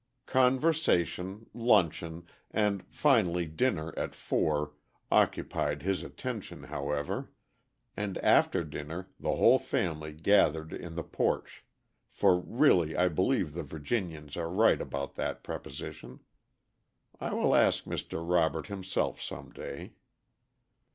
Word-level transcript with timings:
Conversation, 0.25 1.45
luncheon, 1.53 2.25
and 2.49 2.83
finally 2.89 3.45
dinner 3.45 3.93
at 3.95 4.15
four, 4.15 4.73
occupied 5.11 5.83
his 5.83 6.01
attention, 6.01 6.63
however, 6.63 7.29
and 7.95 8.17
after 8.17 8.63
dinner 8.63 9.11
the 9.19 9.35
whole 9.35 9.59
family 9.59 10.11
gathered 10.11 10.73
in 10.73 10.95
the 10.95 11.03
porch 11.03 11.63
for 12.09 12.39
really 12.39 12.97
I 12.97 13.09
believe 13.09 13.53
the 13.53 13.61
Virginians 13.61 14.35
are 14.37 14.49
right 14.49 14.81
about 14.81 15.13
that 15.17 15.43
preposition. 15.43 16.21
I 17.19 17.35
will 17.35 17.53
ask 17.55 17.83
Mr. 17.83 18.27
Robert 18.27 18.65
himself 18.65 19.21
some 19.21 19.51
day. 19.51 19.91